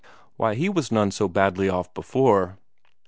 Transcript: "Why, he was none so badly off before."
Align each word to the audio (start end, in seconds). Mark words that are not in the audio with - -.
"Why, 0.35 0.55
he 0.55 0.67
was 0.67 0.91
none 0.91 1.11
so 1.11 1.27
badly 1.27 1.69
off 1.69 1.93
before." 1.93 2.57